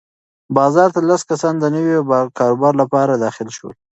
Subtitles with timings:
[0.55, 1.95] بازار ته لس کسان د نوي
[2.39, 3.73] کاروبار لپاره داخل شول.